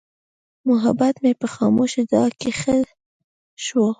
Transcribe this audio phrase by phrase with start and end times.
[0.69, 2.83] محبت مې په خاموشه دعا کې ښخ
[3.65, 3.83] شو.